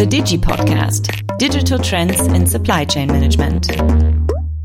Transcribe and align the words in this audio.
The 0.00 0.06
Digi 0.06 0.38
Podcast 0.38 1.36
Digital 1.36 1.78
Trends 1.78 2.26
in 2.28 2.46
Supply 2.46 2.86
Chain 2.86 3.08
Management. 3.08 3.66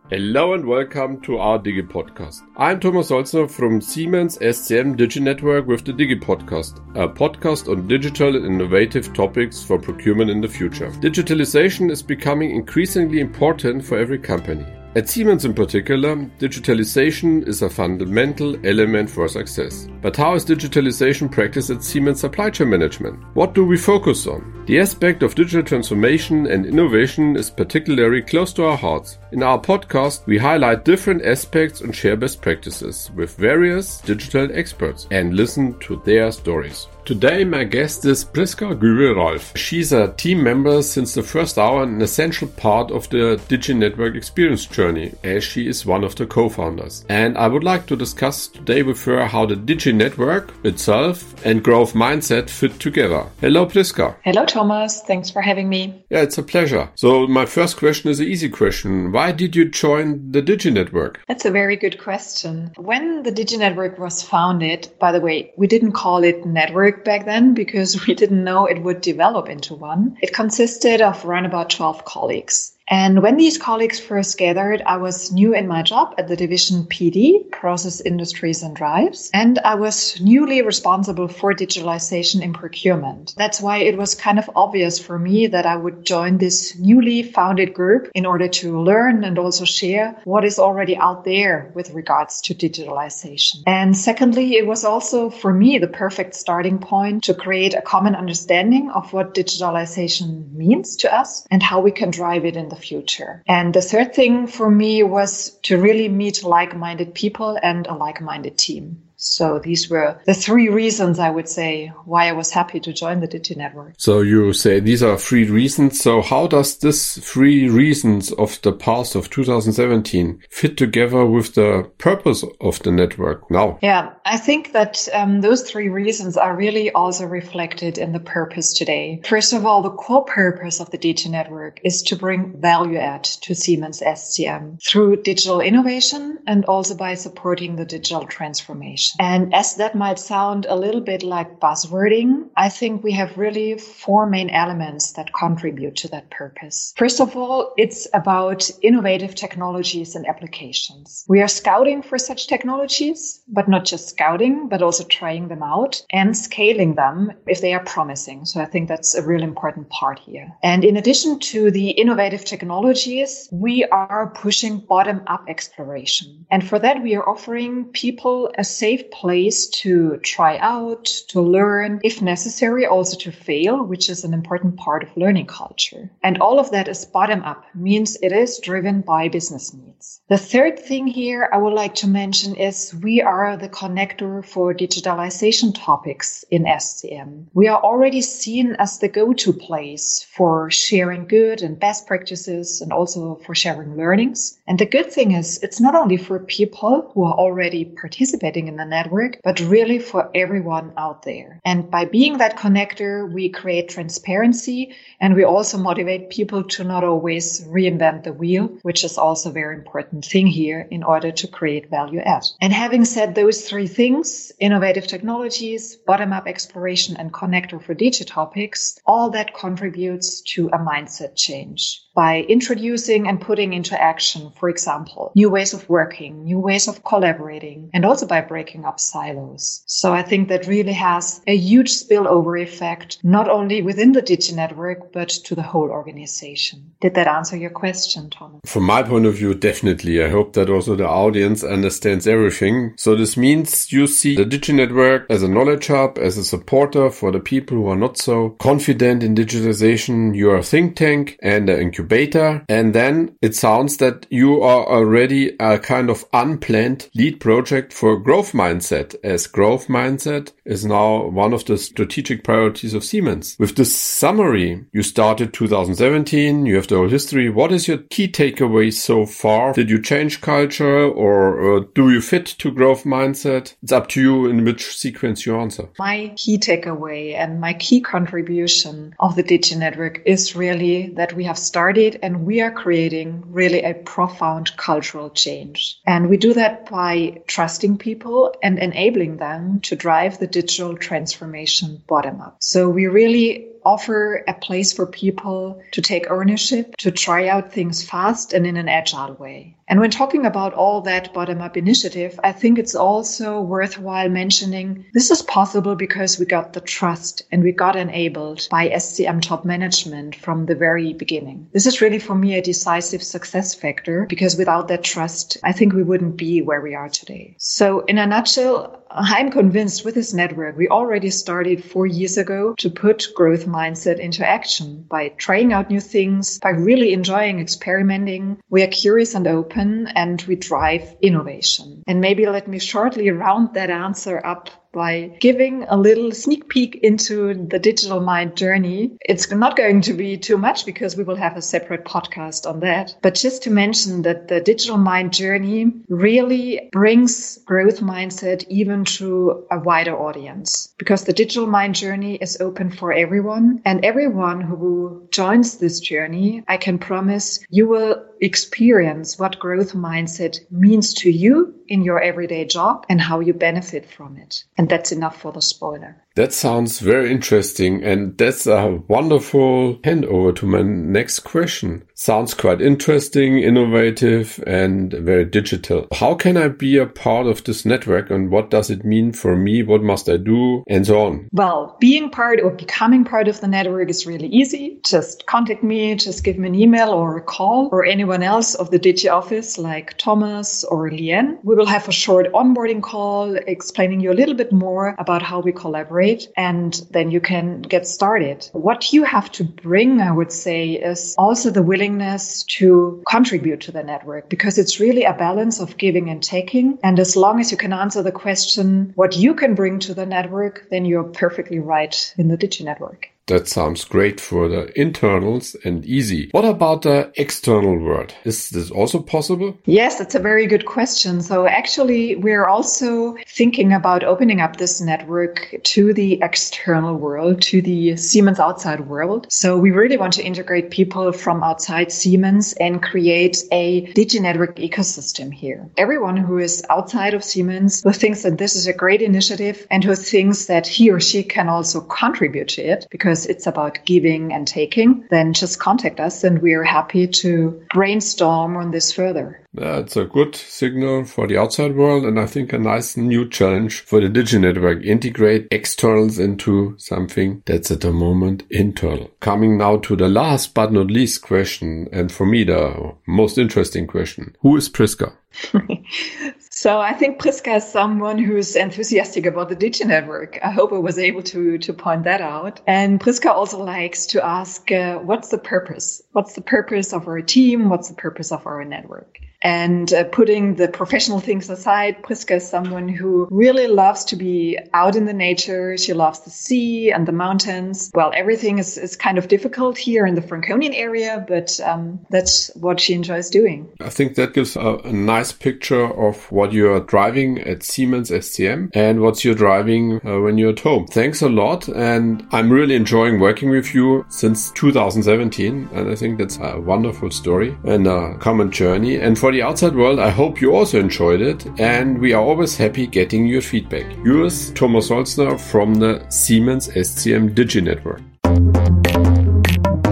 Hello 0.09 0.53
and 0.53 0.65
welcome 0.65 1.19
to 1.23 1.39
our 1.39 1.59
Digi 1.59 1.85
Podcast. 1.85 2.39
I'm 2.55 2.79
Thomas 2.79 3.09
Holzner 3.09 3.51
from 3.51 3.81
Siemens 3.81 4.37
SCM 4.37 4.95
Digi 4.95 5.21
Network 5.21 5.67
with 5.67 5.83
the 5.83 5.91
Digi 5.91 6.17
Podcast, 6.17 6.77
a 6.95 7.09
podcast 7.09 7.69
on 7.69 7.85
digital 7.85 8.37
and 8.37 8.45
innovative 8.45 9.13
topics 9.13 9.61
for 9.61 9.77
procurement 9.77 10.31
in 10.31 10.39
the 10.39 10.47
future. 10.47 10.87
Digitalization 11.01 11.91
is 11.91 12.01
becoming 12.01 12.51
increasingly 12.51 13.19
important 13.19 13.83
for 13.83 13.97
every 13.97 14.19
company. 14.19 14.65
At 14.97 15.09
Siemens 15.09 15.43
in 15.43 15.53
particular, 15.53 16.15
digitalization 16.39 17.45
is 17.49 17.61
a 17.61 17.69
fundamental 17.69 18.55
element 18.65 19.09
for 19.09 19.27
success. 19.27 19.89
But 20.01 20.15
how 20.15 20.35
is 20.35 20.45
digitalization 20.45 21.29
practiced 21.29 21.69
at 21.69 21.83
Siemens 21.83 22.21
Supply 22.21 22.49
Chain 22.49 22.69
Management? 22.69 23.21
What 23.33 23.53
do 23.53 23.65
we 23.65 23.75
focus 23.75 24.25
on? 24.25 24.63
The 24.67 24.79
aspect 24.79 25.21
of 25.21 25.35
digital 25.35 25.63
transformation 25.63 26.47
and 26.47 26.65
innovation 26.65 27.35
is 27.35 27.49
particularly 27.49 28.21
close 28.21 28.53
to 28.53 28.63
our 28.63 28.77
hearts. 28.77 29.17
In 29.33 29.43
our 29.43 29.59
podcast, 29.59 30.25
we 30.27 30.37
highlight 30.37 30.85
different 30.85 31.25
aspects 31.25 31.81
and 31.81 31.93
share 31.93 32.15
best 32.15 32.41
practices 32.41 33.11
with 33.15 33.35
various 33.35 33.99
digital 33.99 34.47
experts 34.53 35.09
and 35.11 35.35
listen 35.35 35.77
to 35.79 36.01
their 36.05 36.31
stories. 36.31 36.87
Today, 37.05 37.43
my 37.43 37.63
guest 37.63 38.03
is 38.05 38.25
Priska 38.25 38.73
Goebel-Ralph. 38.73 39.55
She's 39.55 39.93
a 39.93 40.11
team 40.13 40.41
member 40.41 40.81
since 40.81 41.13
the 41.13 41.21
first 41.21 41.59
hour 41.59 41.83
and 41.83 41.97
an 41.97 42.01
essential 42.01 42.47
part 42.47 42.89
of 42.89 43.07
the 43.09 43.39
Digi 43.47 43.75
Network 43.77 44.15
experience 44.15 44.65
journey, 44.65 45.13
as 45.23 45.43
she 45.43 45.67
is 45.67 45.85
one 45.85 46.03
of 46.03 46.15
the 46.15 46.25
co-founders. 46.25 47.05
And 47.07 47.37
I 47.37 47.47
would 47.47 47.63
like 47.63 47.85
to 47.87 47.95
discuss 47.95 48.47
today 48.47 48.81
with 48.81 49.05
her 49.05 49.27
how 49.27 49.45
the 49.45 49.53
Digi 49.53 49.93
Network 49.93 50.51
itself 50.65 51.35
and 51.45 51.63
growth 51.63 51.93
mindset 51.93 52.49
fit 52.49 52.79
together. 52.79 53.27
Hello, 53.39 53.67
Priska. 53.67 54.15
Hello, 54.23 54.43
Thomas. 54.43 55.03
Thanks 55.03 55.29
for 55.29 55.43
having 55.43 55.69
me. 55.69 56.03
Yeah, 56.09 56.23
it's 56.23 56.39
a 56.39 56.43
pleasure. 56.43 56.89
So, 56.95 57.27
my 57.27 57.45
first 57.45 57.77
question 57.77 58.09
is 58.09 58.19
an 58.19 58.25
easy 58.25 58.49
question. 58.49 59.11
Why 59.11 59.31
did 59.31 59.55
you 59.55 59.69
join 59.69 60.31
the 60.31 60.41
Digi 60.41 60.73
Network? 60.73 61.21
That's 61.27 61.45
a 61.45 61.51
very 61.51 61.75
good 61.75 61.99
question. 61.99 62.71
When 62.77 63.21
the 63.21 63.31
Digi 63.31 63.59
Network 63.59 63.99
was 63.99 64.23
founded, 64.23 64.91
by 64.99 65.11
the 65.11 65.21
way, 65.21 65.53
we 65.55 65.67
didn't 65.67 65.91
call 65.91 66.23
it 66.23 66.43
network 66.47 66.94
back 67.03 67.25
then 67.25 67.53
because 67.53 68.05
we 68.07 68.13
didn't 68.13 68.43
know 68.43 68.65
it 68.65 68.81
would 68.81 69.01
develop 69.01 69.49
into 69.49 69.73
one. 69.73 70.17
It 70.21 70.33
consisted 70.33 71.01
of 71.01 71.25
around 71.25 71.45
about 71.45 71.69
12 71.69 72.05
colleagues. 72.05 72.74
And 72.87 73.23
when 73.23 73.37
these 73.37 73.57
colleagues 73.57 73.99
first 73.99 74.37
gathered, 74.37 74.83
I 74.85 74.97
was 74.97 75.31
new 75.31 75.55
in 75.55 75.67
my 75.67 75.81
job 75.81 76.13
at 76.17 76.27
the 76.27 76.35
division 76.35 76.83
PD, 76.83 77.49
Process 77.49 77.99
Industries 78.01 78.61
and 78.61 78.75
Drives, 78.75 79.31
and 79.33 79.57
I 79.59 79.75
was 79.75 80.21
newly 80.21 80.61
responsible 80.61 81.27
for 81.27 81.53
digitalization 81.53 82.43
in 82.43 82.53
procurement. 82.53 83.33
That's 83.37 83.59
why 83.59 83.77
it 83.77 83.97
was 83.97 84.13
kind 84.13 84.37
of 84.37 84.49
obvious 84.55 84.99
for 84.99 85.17
me 85.17 85.47
that 85.47 85.65
I 85.65 85.75
would 85.75 86.05
join 86.05 86.37
this 86.37 86.77
newly 86.77 87.23
founded 87.23 87.73
group 87.73 88.11
in 88.13 88.25
order 88.25 88.47
to 88.47 88.79
learn 88.79 89.23
and 89.23 89.39
also 89.39 89.65
share 89.65 90.15
what 90.23 90.45
is 90.45 90.59
already 90.59 90.95
out 90.95 91.25
there 91.25 91.71
with 91.73 91.89
regards 91.91 92.41
to 92.41 92.53
digitalization. 92.53 93.63
And 93.65 93.97
secondly, 93.97 94.55
it 94.55 94.67
was 94.67 94.85
also 94.85 95.31
for 95.31 95.51
me 95.51 95.79
the 95.79 95.87
perfect 95.87 96.35
starting 96.35 96.77
point 96.77 97.23
to 97.23 97.33
create 97.33 97.73
a 97.73 97.81
common 97.81 98.15
understanding 98.15 98.91
of 98.91 99.11
what 99.11 99.33
digitalization 99.33 100.51
means 100.53 100.97
to 100.97 101.13
us 101.13 101.47
and 101.49 101.63
how 101.63 101.81
we 101.81 101.91
can 101.91 102.11
drive 102.11 102.45
it 102.45 102.55
in 102.55 102.69
the 102.69 102.74
the 102.75 102.81
future. 102.81 103.41
And 103.47 103.73
the 103.73 103.81
third 103.81 104.13
thing 104.13 104.47
for 104.47 104.69
me 104.69 105.03
was 105.03 105.51
to 105.63 105.77
really 105.77 106.09
meet 106.09 106.43
like 106.43 106.75
minded 106.75 107.13
people 107.13 107.57
and 107.61 107.87
a 107.87 107.93
like 107.93 108.21
minded 108.21 108.57
team. 108.57 109.04
So 109.25 109.59
these 109.59 109.89
were 109.89 110.19
the 110.25 110.33
three 110.33 110.69
reasons 110.69 111.19
I 111.19 111.29
would 111.29 111.49
say 111.49 111.91
why 112.05 112.29
I 112.29 112.33
was 112.33 112.51
happy 112.51 112.79
to 112.81 112.93
join 112.93 113.19
the 113.19 113.27
Digi 113.27 113.57
network. 113.57 113.93
So 113.97 114.21
you 114.21 114.53
say 114.53 114.79
these 114.79 115.03
are 115.03 115.17
three 115.17 115.49
reasons. 115.49 115.99
So 115.99 116.21
how 116.21 116.47
does 116.47 116.77
this 116.77 117.17
three 117.17 117.69
reasons 117.69 118.31
of 118.33 118.61
the 118.61 118.71
past 118.71 119.15
of 119.15 119.29
2017 119.29 120.41
fit 120.49 120.77
together 120.77 121.25
with 121.25 121.55
the 121.55 121.89
purpose 121.97 122.43
of 122.61 122.79
the 122.83 122.91
network 122.91 123.49
now? 123.49 123.79
Yeah, 123.81 124.13
I 124.25 124.37
think 124.37 124.73
that 124.73 125.07
um, 125.13 125.41
those 125.41 125.69
three 125.69 125.89
reasons 125.89 126.37
are 126.37 126.55
really 126.55 126.91
also 126.91 127.25
reflected 127.25 127.97
in 127.97 128.11
the 128.11 128.19
purpose 128.19 128.73
today. 128.73 129.21
First 129.25 129.53
of 129.53 129.65
all, 129.65 129.81
the 129.81 129.89
core 129.91 130.25
purpose 130.25 130.79
of 130.79 130.91
the 130.91 130.97
Digi 130.97 131.29
network 131.29 131.79
is 131.83 132.01
to 132.03 132.15
bring 132.15 132.59
value 132.61 132.97
add 132.97 133.23
to 133.23 133.55
Siemens 133.55 134.01
SCM 134.01 134.81
through 134.83 135.21
digital 135.23 135.61
innovation 135.61 136.39
and 136.47 136.65
also 136.65 136.95
by 136.95 137.15
supporting 137.15 137.75
the 137.75 137.85
digital 137.85 138.25
transformation. 138.25 139.14
And 139.19 139.53
as 139.53 139.75
that 139.75 139.95
might 139.95 140.19
sound 140.19 140.65
a 140.67 140.75
little 140.75 141.01
bit 141.01 141.23
like 141.23 141.59
buzzwording, 141.59 142.49
I 142.57 142.69
think 142.69 143.03
we 143.03 143.11
have 143.13 143.37
really 143.37 143.77
four 143.77 144.25
main 144.25 144.49
elements 144.49 145.13
that 145.13 145.33
contribute 145.33 145.95
to 145.97 146.07
that 146.09 146.29
purpose. 146.29 146.93
First 146.97 147.19
of 147.19 147.35
all, 147.35 147.73
it's 147.77 148.07
about 148.13 148.69
innovative 148.81 149.35
technologies 149.35 150.15
and 150.15 150.25
applications. 150.27 151.25
We 151.27 151.41
are 151.41 151.47
scouting 151.47 152.01
for 152.01 152.17
such 152.17 152.47
technologies, 152.47 153.41
but 153.47 153.67
not 153.67 153.85
just 153.85 154.09
scouting, 154.09 154.69
but 154.69 154.81
also 154.81 155.03
trying 155.05 155.47
them 155.47 155.63
out 155.63 156.01
and 156.11 156.37
scaling 156.37 156.95
them 156.95 157.31
if 157.47 157.61
they 157.61 157.73
are 157.73 157.83
promising. 157.83 158.45
So 158.45 158.61
I 158.61 158.65
think 158.65 158.87
that's 158.87 159.15
a 159.15 159.25
really 159.25 159.43
important 159.43 159.89
part 159.89 160.19
here. 160.19 160.51
And 160.63 160.83
in 160.83 160.97
addition 160.97 161.39
to 161.39 161.71
the 161.71 161.91
innovative 161.91 162.45
technologies, 162.45 163.49
we 163.51 163.85
are 163.85 164.31
pushing 164.35 164.79
bottom 164.79 165.21
up 165.27 165.45
exploration. 165.47 166.45
And 166.51 166.67
for 166.67 166.79
that, 166.79 167.01
we 167.01 167.15
are 167.15 167.27
offering 167.27 167.85
people 167.85 168.51
a 168.57 168.63
safe 168.63 168.94
place 169.03 169.67
to 169.67 170.17
try 170.17 170.57
out, 170.57 171.05
to 171.29 171.41
learn, 171.41 171.99
if 172.03 172.21
necessary, 172.21 172.85
also 172.85 173.17
to 173.17 173.31
fail, 173.31 173.83
which 173.83 174.09
is 174.09 174.23
an 174.23 174.33
important 174.33 174.77
part 174.77 175.03
of 175.03 175.15
learning 175.17 175.47
culture. 175.47 176.11
And 176.23 176.37
all 176.39 176.59
of 176.59 176.71
that 176.71 176.87
is 176.87 177.05
bottom 177.05 177.43
up, 177.43 177.63
means 177.75 178.17
it 178.21 178.31
is 178.31 178.59
driven 178.59 179.01
by 179.01 179.27
business 179.27 179.73
needs. 179.73 180.21
The 180.29 180.37
third 180.37 180.79
thing 180.79 181.07
here 181.07 181.49
I 181.51 181.57
would 181.57 181.73
like 181.73 181.95
to 181.95 182.07
mention 182.07 182.55
is 182.55 182.95
we 183.03 183.21
are 183.21 183.57
the 183.57 183.69
connector 183.69 184.43
for 184.45 184.73
digitalization 184.73 185.73
topics 185.75 186.43
in 186.49 186.63
SCM. 186.63 187.45
We 187.53 187.67
are 187.67 187.81
already 187.81 188.21
seen 188.21 188.75
as 188.79 188.99
the 188.99 189.09
go-to 189.09 189.53
place 189.53 190.25
for 190.35 190.71
sharing 190.71 191.27
good 191.27 191.61
and 191.61 191.79
best 191.79 192.07
practices 192.07 192.81
and 192.81 192.91
also 192.91 193.35
for 193.45 193.55
sharing 193.55 193.95
learnings. 193.97 194.57
And 194.67 194.79
the 194.79 194.85
good 194.85 195.11
thing 195.11 195.31
is 195.31 195.59
it's 195.63 195.79
not 195.79 195.95
only 195.95 196.17
for 196.17 196.39
people 196.39 197.11
who 197.13 197.23
are 197.23 197.33
already 197.33 197.85
participating 197.85 198.67
in 198.67 198.77
the 198.77 198.84
network, 198.85 199.39
but 199.43 199.59
really 199.59 199.99
for 199.99 200.29
everyone 200.35 200.93
out 200.97 201.23
there. 201.23 201.59
And 201.65 201.89
by 201.89 202.05
being 202.05 202.37
that 202.37 202.57
connector, 202.57 203.31
we 203.31 203.49
create 203.49 203.89
transparency 203.89 204.95
and 205.19 205.35
we 205.35 205.43
also 205.43 205.77
motivate 205.77 206.29
people 206.29 206.63
to 206.63 206.83
not 206.83 207.03
always 207.03 207.65
reinvent 207.65 208.23
the 208.23 208.33
wheel, 208.33 208.67
which 208.83 209.03
is 209.03 209.17
also 209.17 209.49
a 209.49 209.53
very 209.53 209.75
important 209.75 210.25
thing 210.25 210.47
here 210.47 210.87
in 210.91 211.03
order 211.03 211.31
to 211.31 211.47
create 211.47 211.89
value 211.89 212.19
add. 212.19 212.43
And 212.61 212.73
having 212.73 213.05
said 213.05 213.33
those 213.33 213.67
three 213.67 213.87
things, 213.87 214.51
innovative 214.59 215.07
technologies, 215.07 215.95
bottom 215.95 216.33
up 216.33 216.47
exploration 216.47 217.15
and 217.17 217.33
connector 217.33 217.81
for 217.81 217.93
digital 217.93 218.25
topics, 218.25 218.99
all 219.05 219.29
that 219.31 219.53
contributes 219.53 220.41
to 220.41 220.67
a 220.67 220.77
mindset 220.77 221.35
change 221.35 222.01
by 222.13 222.41
introducing 222.41 223.27
and 223.27 223.41
putting 223.41 223.73
into 223.73 224.01
action, 224.01 224.51
for 224.59 224.69
example, 224.69 225.31
new 225.35 225.49
ways 225.49 225.73
of 225.73 225.87
working, 225.89 226.43
new 226.43 226.59
ways 226.59 226.87
of 226.87 227.03
collaborating, 227.03 227.89
and 227.93 228.05
also 228.05 228.25
by 228.25 228.41
breaking 228.41 228.74
up 228.83 228.99
silos. 228.99 229.83
So 229.85 230.11
I 230.11 230.23
think 230.23 230.49
that 230.49 230.67
really 230.67 230.93
has 230.93 231.41
a 231.47 231.55
huge 231.55 231.93
spillover 231.93 232.61
effect, 232.61 233.19
not 233.23 233.47
only 233.49 233.81
within 233.81 234.11
the 234.11 234.21
Digi 234.21 234.55
network, 234.55 235.13
but 235.13 235.29
to 235.29 235.55
the 235.55 235.61
whole 235.61 235.89
organization. 235.89 236.91
Did 236.99 237.13
that 237.15 237.27
answer 237.27 237.55
your 237.55 237.69
question, 237.69 238.29
Thomas? 238.29 238.61
From 238.65 238.83
my 238.83 239.03
point 239.03 239.27
of 239.27 239.35
view, 239.35 239.53
definitely. 239.53 240.23
I 240.23 240.29
hope 240.29 240.53
that 240.53 240.69
also 240.69 240.95
the 240.95 241.07
audience 241.07 241.63
understands 241.63 242.27
everything. 242.27 242.95
So 242.97 243.15
this 243.15 243.37
means 243.37 243.91
you 243.91 244.07
see 244.07 244.35
the 244.35 244.45
Digi 244.45 244.73
network 244.73 245.27
as 245.29 245.43
a 245.43 245.47
knowledge 245.47 245.87
hub, 245.87 246.17
as 246.17 246.37
a 246.37 246.43
supporter 246.43 247.09
for 247.09 247.31
the 247.31 247.39
people 247.39 247.77
who 247.77 247.87
are 247.87 247.95
not 247.95 248.17
so 248.17 248.49
confident 248.59 249.23
in 249.23 249.35
digitalization. 249.35 250.35
You're 250.35 250.57
a 250.57 250.63
think 250.63 250.95
tank 250.95 251.37
and 251.41 251.69
an 251.69 251.79
incubator. 251.79 252.65
And 252.67 252.95
then 252.95 253.35
it 253.41 253.55
sounds 253.55 253.97
that 253.97 254.25
you 254.29 254.61
are 254.61 254.85
already 254.87 255.55
a 255.59 255.77
kind 255.77 256.09
of 256.09 256.25
unplanned 256.33 257.09
lead 257.13 257.39
project 257.39 257.93
for 257.93 258.17
growth 258.17 258.53
mindset 258.65 259.15
as 259.23 259.47
growth 259.47 259.87
mindset 259.87 260.51
is 260.65 260.85
now 260.85 261.27
one 261.27 261.53
of 261.53 261.65
the 261.65 261.77
strategic 261.77 262.43
priorities 262.43 262.93
of 262.93 263.03
Siemens. 263.03 263.55
With 263.59 263.75
this 263.75 263.95
summary, 263.95 264.85
you 264.91 265.03
started 265.03 265.53
2017, 265.53 266.65
you 266.65 266.75
have 266.75 266.87
the 266.87 266.95
whole 266.95 267.09
history. 267.09 267.49
What 267.49 267.71
is 267.71 267.87
your 267.87 267.99
key 268.09 268.27
takeaway 268.27 268.91
so 268.91 269.25
far? 269.25 269.73
Did 269.73 269.89
you 269.89 270.01
change 270.01 270.41
culture 270.41 271.03
or 271.05 271.77
uh, 271.77 271.83
do 271.93 272.11
you 272.11 272.21
fit 272.21 272.45
to 272.45 272.71
growth 272.71 273.03
mindset? 273.03 273.75
It's 273.83 273.91
up 273.91 274.07
to 274.09 274.21
you 274.21 274.47
in 274.47 274.65
which 274.65 274.97
sequence 274.97 275.45
you 275.45 275.57
answer. 275.57 275.89
My 275.97 276.33
key 276.35 276.57
takeaway 276.57 277.35
and 277.35 277.61
my 277.61 277.73
key 277.73 278.01
contribution 278.01 279.15
of 279.19 279.35
the 279.35 279.43
Digi 279.43 279.77
network 279.77 280.21
is 280.25 280.55
really 280.55 281.13
that 281.15 281.33
we 281.33 281.43
have 281.45 281.57
started 281.57 281.95
started 281.95 282.19
and 282.23 282.45
we 282.45 282.61
are 282.61 282.71
creating 282.71 283.43
really 283.51 283.83
a 283.83 283.93
profound 283.93 284.75
cultural 284.77 285.29
change. 285.29 285.99
And 286.05 286.29
we 286.29 286.37
do 286.37 286.53
that 286.53 286.89
by 286.89 287.41
trusting 287.47 287.97
people 287.97 288.54
and 288.61 288.79
enabling 288.79 289.37
them 289.37 289.79
to 289.81 289.95
drive 289.95 290.39
the 290.39 290.47
digital 290.47 290.97
transformation 290.97 292.01
bottom 292.07 292.41
up. 292.41 292.57
So 292.61 292.89
we 292.89 293.07
really 293.07 293.69
offer 293.85 294.43
a 294.47 294.53
place 294.53 294.91
for 294.91 295.05
people 295.05 295.81
to 295.91 296.01
take 296.01 296.31
ownership, 296.31 296.97
to 296.97 297.11
try 297.11 297.47
out 297.47 297.71
things 297.71 298.03
fast 298.03 298.53
and 298.53 298.65
in 298.65 298.77
an 298.77 298.89
agile 298.89 299.33
way. 299.35 299.75
And 299.87 299.99
when 299.99 300.09
talking 300.09 300.47
about 300.47 300.73
all 300.73 301.01
that 301.01 301.31
bottom 301.33 301.61
up 301.61 301.77
initiative, 301.77 302.39
I 302.43 302.51
think 302.53 302.79
it's 302.79 302.95
also 302.95 303.61
worthwhile 303.61 304.29
mentioning 304.29 305.05
this 305.13 305.29
is 305.29 305.43
possible 305.43 305.95
because 305.95 306.39
we 306.39 306.45
got 306.45 306.73
the 306.73 306.81
trust 306.81 307.43
and 307.51 307.63
we 307.63 307.71
got 307.71 307.95
enabled 307.95 308.67
by 308.71 308.89
SCM 308.89 309.41
top 309.41 309.63
management 309.63 310.35
from 310.35 310.65
the 310.65 310.73
very 310.73 311.13
beginning. 311.13 311.69
This 311.71 311.85
is 311.85 312.01
really 312.01 312.17
for 312.17 312.33
me 312.33 312.55
a 312.55 312.63
decisive 312.63 313.21
success 313.21 313.75
factor 313.75 314.25
because 314.27 314.57
without 314.57 314.87
that 314.87 315.03
trust, 315.03 315.57
I 315.63 315.71
think 315.71 315.93
we 315.93 316.03
wouldn't 316.03 316.37
be 316.37 316.63
where 316.63 316.81
we 316.81 316.95
are 316.95 317.09
today. 317.09 317.55
So 317.59 317.99
in 317.99 318.17
a 318.17 318.25
nutshell, 318.25 319.04
I'm 319.17 319.49
convinced 319.49 320.03
with 320.03 320.13
this 320.13 320.33
network, 320.33 320.75
we 320.75 320.89
already 320.89 321.29
started 321.29 321.85
four 321.85 322.05
years 322.05 322.37
ago 322.37 322.75
to 322.79 322.89
put 322.89 323.29
growth 323.33 323.65
mindset 323.65 324.19
into 324.19 324.45
action 324.45 325.05
by 325.09 325.29
trying 325.29 325.71
out 325.71 325.89
new 325.89 326.01
things, 326.01 326.59
by 326.59 326.71
really 326.71 327.13
enjoying 327.13 327.61
experimenting. 327.61 328.61
We 328.69 328.83
are 328.83 328.87
curious 328.87 329.33
and 329.33 329.47
open 329.47 330.07
and 330.07 330.41
we 330.41 330.57
drive 330.57 331.15
innovation. 331.21 332.03
And 332.07 332.19
maybe 332.19 332.45
let 332.45 332.67
me 332.67 332.77
shortly 332.77 333.29
round 333.31 333.75
that 333.75 333.89
answer 333.89 334.45
up 334.45 334.69
by 334.95 335.37
giving 335.39 335.83
a 335.83 335.97
little 335.97 336.31
sneak 336.31 336.69
peek 336.69 336.95
into 337.03 337.53
the 337.53 337.77
digital 337.77 338.21
mind 338.21 338.55
journey. 338.55 339.11
It's 339.21 339.51
not 339.51 339.75
going 339.75 340.01
to 340.01 340.13
be 340.13 340.37
too 340.37 340.57
much 340.57 340.85
because 340.85 341.17
we 341.17 341.25
will 341.25 341.35
have 341.35 341.57
a 341.57 341.61
separate 341.61 342.05
podcast 342.05 342.67
on 342.67 342.79
that. 342.79 343.15
But 343.21 343.35
just 343.35 343.63
to 343.63 343.69
mention 343.69 344.21
that 344.23 344.47
the 344.47 344.61
digital 344.61 344.97
mind 344.97 345.33
journey 345.33 345.91
really 346.07 346.89
brings 346.91 347.57
growth 347.65 347.99
mindset 347.99 348.65
even 348.69 349.03
to 349.19 349.65
a 349.69 349.79
wider 349.79 350.15
audience 350.17 350.93
because 350.97 351.25
the 351.25 351.33
digital 351.33 351.67
mind 351.67 351.95
journey 351.95 352.35
is 352.35 352.61
open 352.61 352.89
for 352.89 353.11
everyone 353.11 353.81
and 353.83 354.05
everyone 354.05 354.61
who 354.61 355.27
joins 355.29 355.77
this 355.77 355.99
journey, 355.99 356.63
I 356.67 356.77
can 356.77 356.99
promise 356.99 357.59
you 357.69 357.87
will 357.87 358.23
experience 358.41 359.39
what 359.39 359.59
growth 359.59 359.93
mindset 359.93 360.59
means 360.71 361.13
to 361.13 361.29
you 361.29 361.75
in 361.87 362.03
your 362.03 362.21
everyday 362.21 362.65
job 362.65 363.05
and 363.09 363.21
how 363.21 363.39
you 363.39 363.53
benefit 363.53 364.05
from 364.05 364.37
it. 364.37 364.63
And 364.77 364.89
that's 364.89 365.11
enough 365.11 365.41
for 365.41 365.51
the 365.51 365.61
spoiler. 365.61 366.24
That 366.35 366.51
sounds 366.51 366.99
very 366.99 367.31
interesting. 367.31 368.03
And 368.03 368.37
that's 368.37 368.67
a 368.67 369.01
wonderful 369.07 369.95
handover 369.99 370.53
to 370.57 370.65
my 370.65 370.81
next 370.81 371.39
question. 371.39 372.03
Sounds 372.13 372.53
quite 372.53 372.81
interesting, 372.81 373.59
innovative, 373.59 374.61
and 374.67 375.13
very 375.13 375.45
digital. 375.45 376.07
How 376.13 376.35
can 376.35 376.57
I 376.57 376.67
be 376.67 376.97
a 376.97 377.05
part 377.05 377.47
of 377.47 377.63
this 377.63 377.85
network 377.85 378.29
and 378.29 378.51
what 378.51 378.69
does 378.69 378.89
it 378.89 379.05
mean 379.05 379.31
for 379.31 379.55
me? 379.55 379.81
What 379.81 380.03
must 380.03 380.27
I 380.27 380.35
do? 380.35 380.83
And 380.87 381.07
so 381.07 381.21
on. 381.25 381.47
Well, 381.53 381.95
being 382.01 382.29
part 382.29 382.59
or 382.61 382.71
becoming 382.71 383.23
part 383.23 383.47
of 383.47 383.61
the 383.61 383.67
network 383.67 384.09
is 384.09 384.27
really 384.27 384.47
easy. 384.47 384.99
Just 385.05 385.45
contact 385.45 385.83
me, 385.83 386.15
just 386.15 386.43
give 386.43 386.57
me 386.57 386.67
an 386.67 386.75
email 386.75 387.11
or 387.11 387.37
a 387.37 387.41
call 387.41 387.87
or 387.93 388.05
anyone 388.05 388.43
else 388.43 388.75
of 388.75 388.91
the 388.91 388.99
Digi 388.99 389.31
office 389.31 389.77
like 389.77 390.17
Thomas 390.17 390.83
or 390.83 391.09
Lien. 391.09 391.59
We 391.63 391.75
will 391.75 391.85
have 391.85 392.09
a 392.09 392.11
short 392.11 392.51
onboarding 392.51 393.01
call 393.01 393.55
explaining 393.67 394.19
you 394.19 394.33
a 394.33 394.39
little 394.41 394.55
bit 394.55 394.73
more 394.73 395.15
about 395.17 395.41
how 395.41 395.61
we 395.61 395.71
collaborate 395.71 396.24
and 396.57 397.01
then 397.11 397.31
you 397.31 397.39
can 397.39 397.81
get 397.81 398.07
started. 398.07 398.69
What 398.73 399.13
you 399.13 399.23
have 399.23 399.51
to 399.53 399.63
bring, 399.63 400.21
I 400.21 400.31
would 400.31 400.51
say, 400.51 400.91
is 400.91 401.35
also 401.37 401.69
the 401.69 401.83
willingness 401.83 402.63
to 402.77 403.23
contribute 403.29 403.81
to 403.81 403.91
the 403.91 404.03
network 404.03 404.49
because 404.49 404.77
it's 404.77 404.99
really 404.99 405.23
a 405.23 405.33
balance 405.33 405.79
of 405.79 405.97
giving 405.97 406.29
and 406.29 406.41
taking. 406.41 406.99
And 407.03 407.19
as 407.19 407.35
long 407.35 407.59
as 407.59 407.71
you 407.71 407.77
can 407.77 407.93
answer 407.93 408.23
the 408.23 408.31
question, 408.31 409.13
what 409.15 409.35
you 409.35 409.53
can 409.53 409.75
bring 409.75 409.99
to 409.99 410.13
the 410.13 410.25
network, 410.25 410.87
then 410.89 411.05
you're 411.05 411.23
perfectly 411.23 411.79
right 411.79 412.33
in 412.37 412.47
the 412.47 412.57
Digi 412.57 412.83
network. 412.83 413.29
That 413.47 413.67
sounds 413.67 414.03
great 414.05 414.41
for 414.41 414.67
the 414.67 414.99
internals 414.99 415.75
and 415.85 416.03
easy. 416.03 416.49
What 416.49 416.65
about 416.65 417.03
the 417.03 417.31
external 417.35 417.99
world? 417.99 418.33
Is 418.43 418.71
this 418.71 418.89
also 418.89 419.19
possible? 419.19 419.77
Yes, 419.85 420.17
that's 420.17 420.33
a 420.33 420.39
very 420.39 420.65
good 420.65 420.87
question. 420.87 421.43
So 421.43 421.67
actually, 421.67 422.35
we're 422.37 422.65
also 422.65 423.37
thinking 423.47 423.93
about 423.93 424.23
opening 424.23 424.61
up 424.61 424.77
this 424.77 424.99
network 424.99 425.75
to 425.83 426.11
the 426.11 426.39
external 426.41 427.15
world, 427.17 427.61
to 427.63 427.83
the 427.83 428.17
Siemens 428.17 428.59
outside 428.59 429.01
world. 429.01 429.45
So 429.51 429.77
we 429.77 429.91
really 429.91 430.17
want 430.17 430.33
to 430.33 430.43
integrate 430.43 430.89
people 430.89 431.31
from 431.31 431.63
outside 431.63 432.11
Siemens 432.11 432.73
and 432.73 433.03
create 433.03 433.63
a 433.71 434.07
digi 434.13 434.41
network 434.41 434.77
ecosystem 434.77 435.53
here. 435.53 435.87
Everyone 435.97 436.37
who 436.37 436.57
is 436.57 436.83
outside 436.89 437.35
of 437.35 437.43
Siemens 437.43 438.01
who 438.01 438.11
thinks 438.11 438.41
that 438.41 438.57
this 438.57 438.75
is 438.75 438.87
a 438.87 438.93
great 438.93 439.21
initiative 439.21 439.85
and 439.91 440.03
who 440.03 440.15
thinks 440.15 440.65
that 440.65 440.87
he 440.87 441.11
or 441.11 441.19
she 441.19 441.43
can 441.43 441.69
also 441.69 442.01
contribute 442.01 442.69
to 442.69 442.81
it 442.81 443.05
because 443.11 443.34
because 443.35 443.45
it's 443.47 443.67
about 443.67 443.99
giving 444.05 444.53
and 444.53 444.65
taking, 444.65 445.27
then 445.29 445.51
just 445.51 445.79
contact 445.79 446.21
us 446.21 446.43
and 446.43 446.61
we 446.61 446.73
are 446.73 446.83
happy 446.83 447.27
to 447.27 447.83
brainstorm 447.93 448.77
on 448.77 448.91
this 448.91 449.11
further. 449.11 449.61
That's 449.73 450.15
a 450.15 450.23
good 450.23 450.55
signal 450.55 451.25
for 451.25 451.47
the 451.47 451.57
outside 451.57 451.97
world 451.97 452.23
and 452.23 452.39
I 452.39 452.45
think 452.45 452.71
a 452.71 452.77
nice 452.77 453.17
new 453.17 453.49
challenge 453.49 453.99
for 454.01 454.21
the 454.21 454.27
Digi 454.27 454.61
network. 454.61 455.03
Integrate 455.03 455.67
externals 455.69 456.39
into 456.39 456.95
something 456.97 457.61
that's 457.65 457.91
at 457.91 458.01
the 458.01 458.13
moment 458.13 458.63
internal. 458.69 459.31
Coming 459.41 459.77
now 459.77 459.97
to 459.97 460.15
the 460.15 460.29
last 460.29 460.73
but 460.73 460.93
not 460.93 461.07
least 461.07 461.41
question 461.41 462.07
and 462.13 462.31
for 462.31 462.45
me 462.45 462.63
the 462.63 463.15
most 463.27 463.57
interesting 463.57 464.07
question. 464.07 464.55
Who 464.61 464.77
is 464.77 464.87
Priska? 464.87 465.33
So 466.77 466.99
I 466.99 467.13
think 467.13 467.39
Priska 467.39 467.77
is 467.77 467.87
someone 467.87 468.37
who's 468.37 468.75
enthusiastic 468.75 469.45
about 469.45 469.69
the 469.69 469.77
Digi 469.77 470.05
network. 470.05 470.59
I 470.61 470.71
hope 470.71 470.91
I 470.91 470.97
was 470.97 471.17
able 471.17 471.41
to 471.43 471.77
to 471.77 471.93
point 471.93 472.25
that 472.25 472.41
out. 472.41 472.81
And 472.85 473.17
Priska 473.17 473.49
also 473.49 473.81
likes 473.81 474.25
to 474.27 474.45
ask, 474.45 474.91
uh, 474.91 475.19
what's 475.19 475.47
the 475.47 475.57
purpose? 475.57 476.21
What's 476.33 476.53
the 476.53 476.61
purpose 476.61 477.13
of 477.13 477.29
our 477.29 477.41
team? 477.41 477.87
What's 477.87 478.09
the 478.09 478.15
purpose 478.15 478.51
of 478.51 478.67
our 478.67 478.83
network? 478.83 479.39
And 479.61 480.13
uh, 480.13 480.25
putting 480.25 480.75
the 480.75 480.87
professional 480.87 481.39
things 481.39 481.69
aside, 481.71 482.21
Priska 482.21 482.57
is 482.57 482.69
someone 482.69 483.07
who 483.07 483.47
really 483.49 483.87
loves 483.87 484.25
to 484.25 484.35
be 484.35 484.77
out 484.93 485.15
in 485.15 485.25
the 485.25 485.33
nature. 485.33 485.97
She 485.97 486.13
loves 486.13 486.41
the 486.41 486.51
sea 486.51 487.11
and 487.11 487.27
the 487.27 487.31
mountains. 487.31 488.11
Well, 488.13 488.31
everything 488.35 488.77
is, 488.77 488.97
is 488.99 489.15
kind 489.15 489.39
of 489.39 489.47
difficult 489.47 489.97
here 489.97 490.27
in 490.27 490.35
the 490.35 490.41
Franconian 490.43 490.93
area, 490.93 491.43
but 491.47 491.79
um, 491.79 492.19
that's 492.29 492.69
what 492.75 492.99
she 492.99 493.15
enjoys 493.15 493.49
doing. 493.49 493.89
I 493.99 494.09
think 494.09 494.35
that 494.35 494.53
gives 494.53 494.75
a, 494.75 494.97
a 495.03 495.11
nice 495.11 495.51
picture 495.51 496.05
of 496.05 496.51
what 496.51 496.64
you 496.73 496.91
are 496.91 496.99
driving 496.99 497.59
at 497.61 497.83
Siemens 497.83 498.29
SCM 498.29 498.89
and 498.93 499.21
what 499.21 499.43
you're 499.43 499.55
driving 499.55 500.19
uh, 500.25 500.39
when 500.39 500.57
you're 500.57 500.71
at 500.71 500.79
home. 500.79 501.07
Thanks 501.07 501.41
a 501.41 501.49
lot. 501.49 501.87
And 501.89 502.45
I'm 502.51 502.71
really 502.71 502.95
enjoying 502.95 503.39
working 503.39 503.69
with 503.69 503.93
you 503.93 504.25
since 504.29 504.71
2017. 504.71 505.89
And 505.93 506.09
I 506.09 506.15
think 506.15 506.37
that's 506.37 506.57
a 506.57 506.79
wonderful 506.79 507.31
story 507.31 507.77
and 507.83 508.07
a 508.07 508.37
common 508.39 508.71
journey. 508.71 509.17
And 509.17 509.37
for 509.37 509.51
the 509.51 509.61
outside 509.61 509.95
world, 509.95 510.19
I 510.19 510.29
hope 510.29 510.61
you 510.61 510.75
also 510.75 510.99
enjoyed 510.99 511.41
it, 511.41 511.65
and 511.79 512.19
we 512.19 512.33
are 512.33 512.41
always 512.41 512.75
happy 512.75 513.07
getting 513.07 513.47
your 513.47 513.61
feedback. 513.61 514.05
Yours, 514.23 514.71
Thomas 514.71 515.09
Holzner 515.09 515.59
from 515.59 515.95
the 515.95 516.25
Siemens 516.29 516.87
SCM 516.89 517.53
Digi 517.55 517.81
Network. 517.83 518.21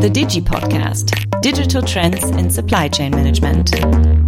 The 0.02 0.10
Digi 0.10 0.42
Podcast 0.42 1.42
Digital 1.42 1.82
Trends 1.82 2.24
in 2.24 2.50
Supply 2.50 2.88
Chain 2.88 3.12
Management. 3.12 4.23